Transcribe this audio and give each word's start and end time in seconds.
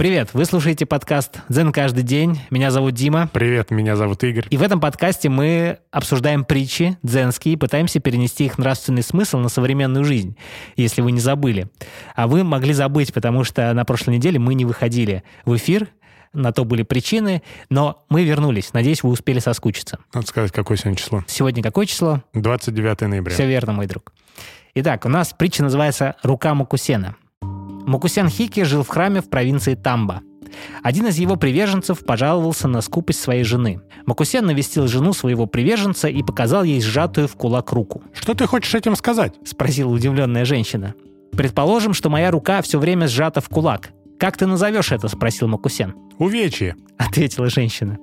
Привет, 0.00 0.30
вы 0.32 0.46
слушаете 0.46 0.86
подкаст 0.86 1.40
«Дзен 1.50 1.72
каждый 1.72 2.02
день». 2.02 2.40
Меня 2.48 2.70
зовут 2.70 2.94
Дима. 2.94 3.28
Привет, 3.34 3.70
меня 3.70 3.96
зовут 3.96 4.24
Игорь. 4.24 4.46
И 4.48 4.56
в 4.56 4.62
этом 4.62 4.80
подкасте 4.80 5.28
мы 5.28 5.80
обсуждаем 5.90 6.46
притчи 6.46 6.96
дзенские 7.02 7.52
и 7.52 7.56
пытаемся 7.58 8.00
перенести 8.00 8.46
их 8.46 8.56
нравственный 8.56 9.02
смысл 9.02 9.36
на 9.36 9.50
современную 9.50 10.06
жизнь, 10.06 10.38
если 10.74 11.02
вы 11.02 11.12
не 11.12 11.20
забыли. 11.20 11.68
А 12.16 12.28
вы 12.28 12.44
могли 12.44 12.72
забыть, 12.72 13.12
потому 13.12 13.44
что 13.44 13.74
на 13.74 13.84
прошлой 13.84 14.16
неделе 14.16 14.38
мы 14.38 14.54
не 14.54 14.64
выходили 14.64 15.22
в 15.44 15.54
эфир, 15.54 15.88
на 16.32 16.50
то 16.50 16.64
были 16.64 16.82
причины, 16.82 17.42
но 17.68 18.06
мы 18.08 18.24
вернулись. 18.24 18.72
Надеюсь, 18.72 19.02
вы 19.02 19.10
успели 19.10 19.38
соскучиться. 19.38 19.98
Надо 20.14 20.26
сказать, 20.26 20.50
какое 20.50 20.78
сегодня 20.78 20.96
число. 20.96 21.24
Сегодня 21.26 21.62
какое 21.62 21.84
число? 21.84 22.22
29 22.32 23.02
ноября. 23.02 23.34
Все 23.34 23.46
верно, 23.46 23.74
мой 23.74 23.86
друг. 23.86 24.14
Итак, 24.74 25.04
у 25.04 25.10
нас 25.10 25.34
притча 25.34 25.62
называется 25.62 26.16
«Рука 26.22 26.54
Макусена». 26.54 27.16
Макусян 27.86 28.28
Хики 28.28 28.62
жил 28.62 28.82
в 28.82 28.88
храме 28.88 29.20
в 29.20 29.28
провинции 29.28 29.74
Тамба. 29.74 30.22
Один 30.82 31.06
из 31.06 31.18
его 31.18 31.36
приверженцев 31.36 32.04
пожаловался 32.04 32.68
на 32.68 32.80
скупость 32.80 33.20
своей 33.20 33.44
жены. 33.44 33.80
Макусян 34.06 34.44
навестил 34.44 34.88
жену 34.88 35.12
своего 35.12 35.46
приверженца 35.46 36.08
и 36.08 36.22
показал 36.22 36.64
ей 36.64 36.80
сжатую 36.80 37.28
в 37.28 37.36
кулак 37.36 37.72
руку. 37.72 38.02
Что 38.12 38.34
ты 38.34 38.46
хочешь 38.46 38.74
этим 38.74 38.96
сказать?– 38.96 39.34
спросила 39.44 39.90
удивленная 39.90 40.44
женщина. 40.44 40.94
«Предположим, 41.32 41.94
что 41.94 42.10
моя 42.10 42.30
рука 42.30 42.60
все 42.62 42.78
время 42.78 43.06
сжата 43.06 43.40
в 43.40 43.48
кулак. 43.48 43.90
Как 44.18 44.36
ты 44.36 44.46
назовешь 44.46 44.92
это?»– 44.92 45.08
спросил 45.08 45.46
Макусян. 45.48 45.94
«Увечье»,– 46.18 46.76
ответила 46.98 47.48
женщина. 47.48 47.98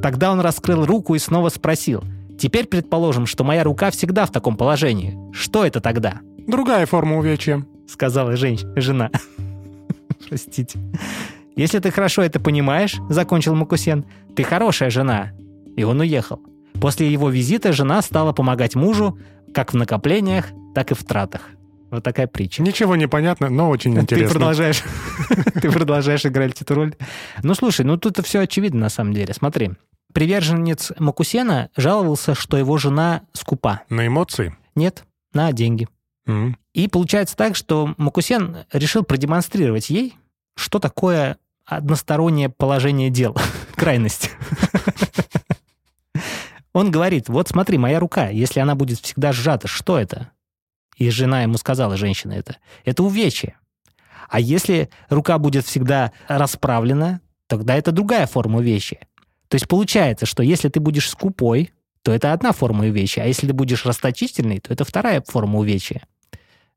Тогда 0.00 0.30
он 0.30 0.40
раскрыл 0.40 0.86
руку 0.86 1.14
и 1.14 1.18
снова 1.18 1.48
спросил. 1.48 2.04
«Теперь 2.38 2.66
предположим, 2.66 3.26
что 3.26 3.44
моя 3.44 3.64
рука 3.64 3.90
всегда 3.90 4.24
в 4.24 4.30
таком 4.30 4.56
положении. 4.56 5.18
Что 5.32 5.66
это 5.66 5.80
тогда?» 5.80 6.20
«Другая 6.46 6.86
форма 6.86 7.18
увечья», 7.18 7.64
сказала 7.90 8.36
женщина, 8.36 8.72
жена. 8.76 9.10
Простите. 10.28 10.78
Если 11.56 11.78
ты 11.78 11.90
хорошо 11.90 12.22
это 12.22 12.40
понимаешь, 12.40 12.96
закончил 13.08 13.54
Макусен, 13.54 14.04
ты 14.34 14.44
хорошая 14.44 14.90
жена. 14.90 15.32
И 15.76 15.82
он 15.82 16.00
уехал. 16.00 16.40
После 16.80 17.10
его 17.10 17.28
визита 17.28 17.72
жена 17.72 18.00
стала 18.00 18.32
помогать 18.32 18.74
мужу 18.74 19.18
как 19.52 19.72
в 19.72 19.76
накоплениях, 19.76 20.46
так 20.74 20.92
и 20.92 20.94
в 20.94 21.04
тратах. 21.04 21.42
Вот 21.90 22.04
такая 22.04 22.28
притча. 22.28 22.62
Ничего 22.62 22.94
не 22.94 23.08
понятно, 23.08 23.50
но 23.50 23.68
очень 23.68 23.94
интересно. 23.98 24.28
Ты 24.28 24.32
продолжаешь, 24.32 24.82
ты 25.60 25.70
продолжаешь 25.70 26.24
играть 26.24 26.62
эту 26.62 26.74
роль. 26.74 26.94
Ну, 27.42 27.54
слушай, 27.54 27.84
ну 27.84 27.96
тут 27.96 28.24
все 28.24 28.40
очевидно 28.40 28.80
на 28.80 28.88
самом 28.88 29.12
деле. 29.12 29.34
Смотри. 29.34 29.72
Приверженец 30.12 30.92
Макусена 30.98 31.70
жаловался, 31.76 32.34
что 32.34 32.56
его 32.56 32.78
жена 32.78 33.22
скупа. 33.32 33.82
На 33.90 34.08
эмоции? 34.08 34.56
Нет, 34.74 35.04
на 35.32 35.52
деньги. 35.52 35.86
Mm. 36.26 36.54
И 36.74 36.88
получается 36.88 37.36
так, 37.36 37.56
что 37.56 37.94
Макусен 37.96 38.58
решил 38.72 39.04
продемонстрировать 39.04 39.90
ей, 39.90 40.16
что 40.54 40.78
такое 40.78 41.38
одностороннее 41.64 42.48
положение 42.48 43.10
дел, 43.10 43.36
крайность. 43.74 44.30
Он 46.72 46.90
говорит, 46.90 47.28
вот 47.28 47.48
смотри, 47.48 47.78
моя 47.78 47.98
рука, 47.98 48.28
если 48.28 48.60
она 48.60 48.76
будет 48.76 49.00
всегда 49.00 49.32
сжата, 49.32 49.66
что 49.66 49.98
это? 49.98 50.30
И 50.96 51.10
жена 51.10 51.42
ему 51.42 51.56
сказала, 51.56 51.96
женщина 51.96 52.34
это, 52.34 52.58
это 52.84 53.02
увечье. 53.02 53.56
А 54.28 54.38
если 54.38 54.88
рука 55.08 55.38
будет 55.38 55.66
всегда 55.66 56.12
расправлена, 56.28 57.20
тогда 57.48 57.74
это 57.74 57.90
другая 57.90 58.26
форма 58.26 58.58
увечья. 58.58 59.00
То 59.48 59.56
есть 59.56 59.66
получается, 59.66 60.26
что 60.26 60.44
если 60.44 60.68
ты 60.68 60.78
будешь 60.78 61.10
скупой, 61.10 61.72
то 62.02 62.12
это 62.12 62.32
одна 62.32 62.52
форма 62.52 62.86
увечья, 62.86 63.22
а 63.22 63.26
если 63.26 63.46
ты 63.46 63.52
будешь 63.52 63.84
расточительный, 63.84 64.60
то 64.60 64.72
это 64.72 64.84
вторая 64.84 65.22
форма 65.26 65.58
увечья 65.58 66.02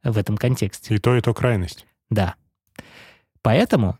в 0.04 0.18
этом 0.18 0.38
контексте. 0.38 0.96
И 0.96 0.98
то, 0.98 1.16
и 1.16 1.22
то 1.22 1.34
крайность. 1.34 1.86
Да. 2.10 2.36
Поэтому 3.42 3.98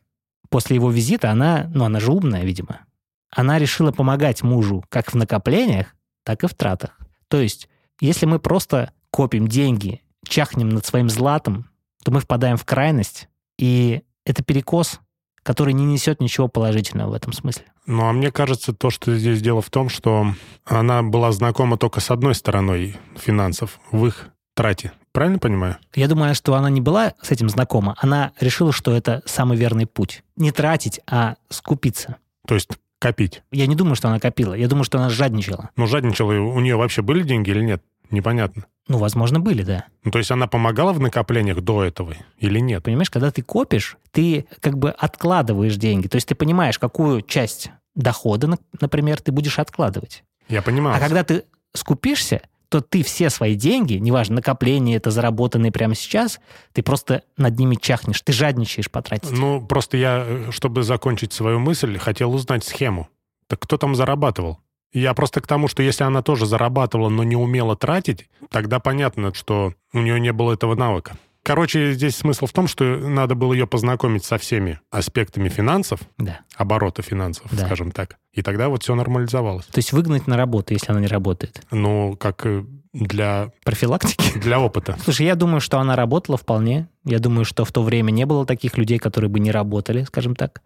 после 0.50 0.76
его 0.76 0.92
визита 0.92 1.32
она, 1.32 1.70
ну 1.74 1.86
она 1.86 2.00
же 2.00 2.12
умная, 2.12 2.44
видимо, 2.44 2.82
она 3.30 3.58
решила 3.58 3.92
помогать 3.92 4.44
мужу 4.44 4.84
как 4.90 5.14
в 5.14 5.16
накоплениях, 5.16 5.96
так 6.24 6.44
и 6.44 6.48
в 6.48 6.54
тратах. 6.54 6.98
То 7.28 7.42
есть, 7.42 7.68
если 8.00 8.26
мы 8.26 8.40
просто 8.40 8.92
копим 9.10 9.48
деньги, 9.48 10.02
чахнем 10.28 10.70
над 10.70 10.86
своим 10.86 11.10
златом, 11.10 11.70
то 12.04 12.12
мы 12.12 12.20
впадаем 12.20 12.58
в 12.58 12.66
крайность, 12.66 13.30
и 13.58 14.04
это 14.26 14.44
перекос, 14.44 15.00
который 15.42 15.74
не 15.74 15.86
несет 15.86 16.22
ничего 16.22 16.48
положительного 16.48 17.12
в 17.12 17.14
этом 17.14 17.34
смысле. 17.34 17.66
Ну, 17.86 18.06
а 18.08 18.14
мне 18.14 18.32
кажется, 18.32 18.74
то, 18.74 18.90
что 18.90 19.16
здесь 19.16 19.42
дело 19.42 19.62
в 19.62 19.70
том, 19.70 19.90
что 19.90 20.34
она 20.66 21.04
была 21.04 21.32
знакома 21.32 21.78
только 21.78 22.00
с 22.00 22.12
одной 22.12 22.36
стороной 22.36 22.96
финансов, 23.16 23.80
в 23.92 24.06
их 24.06 24.30
трате. 24.56 24.94
Правильно 25.12 25.38
понимаю? 25.38 25.78
Я 25.94 26.08
думаю, 26.08 26.34
что 26.34 26.56
она 26.56 26.70
не 26.70 26.82
была 26.82 27.14
с 27.22 27.30
этим 27.32 27.50
знакома. 27.50 27.96
Она 28.00 28.32
решила, 28.40 28.72
что 28.72 28.96
это 28.96 29.22
самый 29.26 29.58
верный 29.58 29.86
путь. 29.86 30.24
Не 30.38 30.52
тратить, 30.52 31.02
а 31.08 31.36
скупиться. 31.50 32.18
То 32.48 32.56
есть 32.56 32.70
копить? 33.00 33.44
Я 33.52 33.68
не 33.68 33.76
думаю, 33.76 33.96
что 33.96 34.08
она 34.08 34.20
копила. 34.20 34.54
Я 34.54 34.68
думаю, 34.68 34.86
что 34.86 34.98
она 34.98 35.10
жадничала. 35.10 35.70
Ну, 35.76 35.86
жадничала. 35.86 36.34
У 36.34 36.60
нее 36.62 36.78
вообще 36.78 37.02
были 37.02 37.22
деньги 37.24 37.52
или 37.52 37.62
нет? 37.62 37.84
Непонятно. 38.10 38.66
Ну, 38.88 38.98
возможно, 38.98 39.40
были, 39.40 39.64
да. 39.64 39.86
Ну, 40.04 40.12
то 40.12 40.18
есть 40.18 40.30
она 40.32 40.48
помогала 40.48 40.92
в 40.92 41.00
накоплениях 41.00 41.62
до 41.62 41.84
этого 41.84 42.16
или 42.38 42.60
нет? 42.60 42.84
Понимаешь, 42.84 43.10
когда 43.10 43.32
ты 43.32 43.42
копишь, 43.42 43.98
ты 44.12 44.46
как 44.60 44.78
бы 44.78 44.92
откладываешь 44.92 45.78
деньги. 45.78 46.08
То 46.08 46.16
есть 46.16 46.28
ты 46.28 46.36
понимаешь, 46.36 46.78
какую 46.80 47.22
часть 47.22 47.72
дохода, 47.96 48.58
например, 48.80 49.22
ты 49.22 49.32
будешь 49.32 49.60
откладывать. 49.60 50.24
Я 50.50 50.62
понимаю. 50.62 50.98
А 50.98 51.00
когда 51.00 51.24
ты 51.24 51.46
скупишься, 51.74 52.42
то 52.74 52.82
ты 52.82 53.04
все 53.04 53.30
свои 53.30 53.56
деньги, 53.56 53.94
неважно, 53.94 54.38
накопление 54.38 54.98
это 54.98 55.12
заработанные 55.12 55.72
прямо 55.72 55.94
сейчас, 55.94 56.40
ты 56.72 56.82
просто 56.82 57.22
над 57.38 57.58
ними 57.58 57.76
чахнешь, 57.76 58.22
ты 58.22 58.34
жадничаешь 58.34 58.90
потратить. 58.90 59.30
Ну, 59.32 59.66
просто 59.66 59.96
я, 59.96 60.26
э, 60.28 60.52
чтобы 60.52 60.82
закончить 60.82 61.34
свою 61.34 61.60
мысль, 61.60 62.00
хотел 62.00 62.34
узнать 62.34 62.64
схему. 62.64 63.10
Так 63.48 63.60
кто 63.60 63.78
там 63.78 63.94
зарабатывал? 63.94 64.58
Я 64.94 65.14
просто 65.14 65.42
к 65.42 65.48
тому, 65.48 65.68
что 65.68 65.82
если 65.84 66.04
она 66.04 66.22
тоже 66.22 66.46
зарабатывала, 66.46 67.10
но 67.10 67.24
не 67.24 67.36
умела 67.36 67.76
тратить, 67.76 68.30
тогда 68.50 68.80
понятно, 68.80 69.34
что 69.34 69.74
у 69.92 70.00
нее 70.00 70.20
не 70.20 70.32
было 70.32 70.54
этого 70.54 70.76
навыка. 70.76 71.18
Короче, 71.44 71.92
здесь 71.92 72.16
смысл 72.16 72.46
в 72.46 72.54
том, 72.54 72.68
что 72.68 72.86
надо 72.86 73.36
было 73.36 73.52
ее 73.52 73.68
познакомить 73.68 74.24
со 74.24 74.38
всеми 74.38 74.80
аспектами 74.92 75.50
финансов, 75.50 76.00
да. 76.18 76.40
оборота 76.56 77.02
финансов, 77.02 77.48
да. 77.52 77.66
скажем 77.66 77.92
так. 77.92 78.16
И 78.32 78.42
тогда 78.42 78.70
вот 78.70 78.84
все 78.84 78.96
нормализовалось. 78.96 79.66
То 79.66 79.80
есть 79.80 79.92
выгнать 79.92 80.26
на 80.26 80.38
работу, 80.38 80.74
если 80.74 80.92
она 80.92 81.02
не 81.02 81.08
работает? 81.08 81.62
Ну, 81.70 82.16
как 82.18 82.46
э, 82.46 82.64
для... 82.94 83.52
Профилактики? 83.66 84.40
Для 84.44 84.60
опыта. 84.62 84.98
Слушай, 85.04 85.26
я 85.26 85.36
думаю, 85.36 85.60
что 85.60 85.80
она 85.80 85.98
работала 85.98 86.38
вполне. 86.38 86.88
Я 87.04 87.20
думаю, 87.20 87.44
что 87.44 87.66
в 87.66 87.72
то 87.74 87.84
время 87.84 88.12
не 88.12 88.26
было 88.26 88.46
таких 88.46 88.78
людей, 88.78 88.98
которые 88.98 89.30
бы 89.30 89.42
не 89.42 89.52
работали, 89.52 90.04
скажем 90.04 90.36
так. 90.36 90.62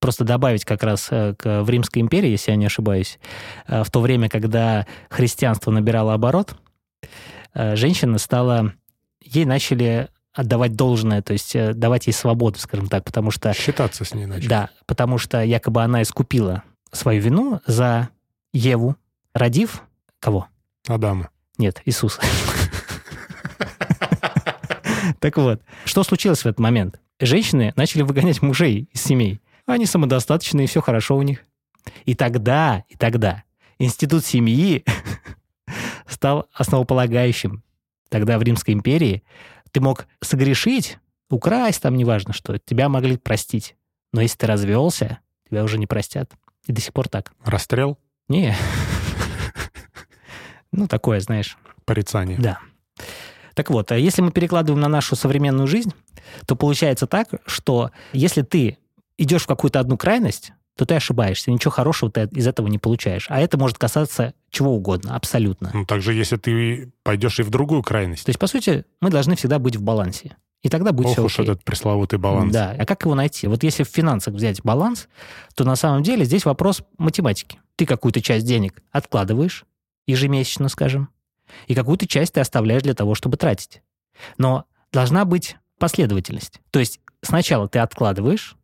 Просто 0.00 0.24
добавить 0.24 0.64
как 0.64 0.82
раз 0.82 1.08
э, 1.10 1.34
к, 1.36 1.62
в 1.62 1.70
Римской 1.70 2.02
империи, 2.02 2.30
если 2.30 2.50
я 2.50 2.56
не 2.56 2.66
ошибаюсь, 2.66 3.18
э, 3.66 3.82
в 3.82 3.90
то 3.90 4.00
время, 4.00 4.28
когда 4.28 4.86
христианство 5.08 5.70
набирало 5.70 6.14
оборот, 6.14 6.56
женщина 7.54 8.18
стала 8.18 8.72
ей 9.24 9.44
начали 9.44 10.08
отдавать 10.32 10.74
должное, 10.74 11.22
то 11.22 11.32
есть 11.32 11.54
э, 11.54 11.72
давать 11.74 12.06
ей 12.08 12.12
свободу, 12.12 12.58
скажем 12.58 12.88
так, 12.88 13.04
потому 13.04 13.30
что... 13.30 13.52
Считаться 13.54 14.04
с 14.04 14.12
ней 14.14 14.26
начали. 14.26 14.48
Да, 14.48 14.70
потому 14.86 15.16
что 15.16 15.42
якобы 15.42 15.82
она 15.82 16.02
искупила 16.02 16.64
свою 16.90 17.22
вину 17.22 17.60
за 17.66 18.08
Еву, 18.52 18.96
родив 19.32 19.82
кого? 20.18 20.48
Адама. 20.88 21.30
Нет, 21.56 21.80
Иисуса. 21.84 22.20
Так 25.20 25.36
вот, 25.36 25.62
что 25.84 26.02
случилось 26.02 26.40
в 26.40 26.46
этот 26.46 26.58
момент? 26.58 27.00
Женщины 27.20 27.72
начали 27.76 28.02
выгонять 28.02 28.42
мужей 28.42 28.88
из 28.92 29.02
семей. 29.02 29.40
Они 29.66 29.86
самодостаточные, 29.86 30.66
все 30.66 30.80
хорошо 30.80 31.16
у 31.16 31.22
них. 31.22 31.44
И 32.04 32.14
тогда, 32.14 32.84
и 32.88 32.96
тогда 32.96 33.44
институт 33.78 34.24
семьи 34.24 34.84
стал 36.06 36.48
основополагающим 36.52 37.62
тогда 38.08 38.38
в 38.38 38.42
Римской 38.42 38.74
империи, 38.74 39.22
ты 39.72 39.80
мог 39.80 40.06
согрешить, 40.20 40.98
украсть, 41.30 41.82
там 41.82 41.96
неважно 41.96 42.32
что, 42.32 42.58
тебя 42.58 42.88
могли 42.88 43.16
простить. 43.16 43.76
Но 44.12 44.20
если 44.20 44.38
ты 44.38 44.46
развелся, 44.46 45.18
тебя 45.48 45.64
уже 45.64 45.78
не 45.78 45.86
простят. 45.86 46.30
И 46.66 46.72
до 46.72 46.80
сих 46.80 46.92
пор 46.92 47.08
так. 47.08 47.32
Расстрел? 47.44 47.98
Не. 48.28 48.54
Ну, 50.72 50.88
такое, 50.88 51.20
знаешь. 51.20 51.56
Порицание. 51.84 52.38
Да. 52.38 52.58
Так 53.54 53.70
вот, 53.70 53.92
а 53.92 53.96
если 53.96 54.22
мы 54.22 54.32
перекладываем 54.32 54.80
на 54.80 54.88
нашу 54.88 55.14
современную 55.14 55.68
жизнь, 55.68 55.92
то 56.46 56.56
получается 56.56 57.06
так, 57.06 57.28
что 57.46 57.92
если 58.12 58.42
ты 58.42 58.78
идешь 59.18 59.42
в 59.42 59.46
какую-то 59.46 59.80
одну 59.80 59.96
крайность, 59.96 60.52
то 60.76 60.86
ты 60.86 60.94
ошибаешься. 60.94 61.50
Ничего 61.50 61.70
хорошего 61.70 62.10
ты 62.10 62.28
из 62.32 62.46
этого 62.46 62.66
не 62.66 62.78
получаешь. 62.78 63.26
А 63.28 63.40
это 63.40 63.56
может 63.56 63.78
касаться 63.78 64.34
чего 64.50 64.74
угодно, 64.74 65.14
абсолютно. 65.14 65.70
Ну, 65.72 65.86
также 65.86 66.14
если 66.14 66.36
ты 66.36 66.92
пойдешь 67.02 67.38
и 67.38 67.42
в 67.42 67.50
другую 67.50 67.82
крайность. 67.82 68.24
То 68.24 68.30
есть, 68.30 68.40
по 68.40 68.46
сути, 68.46 68.84
мы 69.00 69.10
должны 69.10 69.36
всегда 69.36 69.58
быть 69.58 69.76
в 69.76 69.82
балансе. 69.82 70.36
И 70.62 70.70
тогда 70.70 70.92
будет 70.92 71.08
Ох 71.08 71.12
все 71.12 71.24
уж 71.24 71.34
окей. 71.34 71.52
этот 71.52 71.62
пресловутый 71.62 72.18
баланс. 72.18 72.52
Да. 72.52 72.74
А 72.78 72.86
как 72.86 73.02
его 73.02 73.14
найти? 73.14 73.46
Вот 73.46 73.62
если 73.62 73.84
в 73.84 73.88
финансах 73.88 74.34
взять 74.34 74.62
баланс, 74.62 75.08
то 75.54 75.62
на 75.64 75.76
самом 75.76 76.02
деле 76.02 76.24
здесь 76.24 76.46
вопрос 76.46 76.82
математики. 76.96 77.60
Ты 77.76 77.84
какую-то 77.84 78.22
часть 78.22 78.46
денег 78.46 78.82
откладываешь, 78.90 79.66
ежемесячно, 80.06 80.68
скажем, 80.70 81.10
и 81.66 81.74
какую-то 81.74 82.06
часть 82.06 82.32
ты 82.32 82.40
оставляешь 82.40 82.82
для 82.82 82.94
того, 82.94 83.14
чтобы 83.14 83.36
тратить. 83.36 83.82
Но 84.38 84.64
должна 84.90 85.26
быть 85.26 85.56
последовательность. 85.78 86.60
То 86.70 86.78
есть 86.78 86.98
сначала 87.20 87.68
ты 87.68 87.78
откладываешь, 87.80 88.56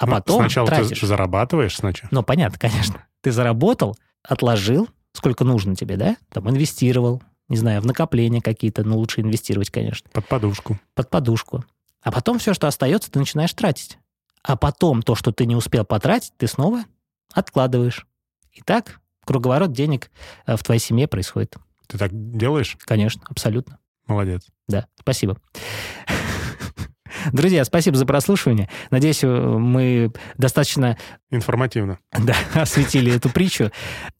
а 0.00 0.06
Ну, 0.06 0.12
потом 0.12 0.40
Сначала 0.40 0.66
тратишь. 0.66 0.98
ты 0.98 1.06
зарабатываешь 1.06 1.76
сначала. 1.76 2.08
Ну, 2.10 2.22
понятно, 2.22 2.58
конечно. 2.58 3.04
Ты 3.20 3.32
заработал, 3.32 3.98
отложил, 4.22 4.88
сколько 5.12 5.44
нужно 5.44 5.76
тебе, 5.76 5.98
да? 5.98 6.16
Там 6.30 6.48
инвестировал, 6.48 7.22
не 7.48 7.58
знаю, 7.58 7.82
в 7.82 7.86
накопления 7.86 8.40
какие-то, 8.40 8.82
ну, 8.82 8.96
лучше 8.96 9.20
инвестировать, 9.20 9.68
конечно, 9.68 10.08
Под 10.10 10.26
подушку. 10.26 10.80
под 10.94 11.10
подушку. 11.10 11.64
А 12.02 12.10
потом 12.10 12.38
все, 12.38 12.54
что 12.54 12.66
остается, 12.66 13.10
ты 13.10 13.18
начинаешь 13.18 13.52
тратить. 13.52 13.98
А 14.42 14.56
потом 14.56 15.02
то, 15.02 15.14
что 15.14 15.32
ты 15.32 15.44
не 15.44 15.54
успел 15.54 15.84
потратить, 15.84 16.32
ты 16.38 16.46
снова 16.46 16.84
откладываешь. 17.34 18.06
И 18.52 18.62
так 18.62 19.00
круговорот 19.26 19.72
денег 19.72 20.10
э, 20.46 20.56
в 20.56 20.62
твоей 20.64 20.80
семье 20.80 21.08
происходит. 21.08 21.56
Ты 21.88 21.98
так 21.98 22.10
делаешь? 22.12 22.78
Конечно, 22.86 23.20
абсолютно. 23.28 23.78
Молодец. 24.06 24.46
Да, 24.66 24.86
спасибо. 24.98 25.36
Друзья, 27.32 27.64
спасибо 27.64 27.96
за 27.96 28.06
прослушивание. 28.06 28.68
Надеюсь, 28.90 29.22
мы 29.22 30.12
достаточно 30.36 30.96
Информативно. 31.30 31.98
да, 32.12 32.34
осветили 32.54 33.14
эту 33.14 33.30
притчу. 33.30 33.70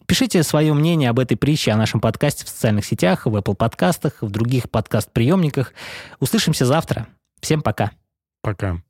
Пишите 0.07 0.43
свое 0.43 0.73
мнение 0.75 1.11
об 1.11 1.19
этой 1.19 1.37
притче, 1.37 1.73
о 1.73 1.77
нашем 1.77 2.01
подкасте 2.01 2.45
в 2.45 2.49
социальных 2.49 2.85
сетях, 2.85 3.27
в 3.27 3.37
Apple 3.37 3.55
подкастах, 3.55 4.15
в 4.21 4.31
других 4.31 4.71
подкаст-приемниках. 4.71 5.73
Услышимся 6.19 6.67
завтра. 6.67 7.07
Всем 7.41 7.63
пока. 7.63 7.93
Пока. 8.43 8.83